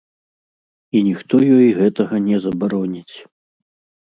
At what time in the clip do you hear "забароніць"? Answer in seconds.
2.47-3.15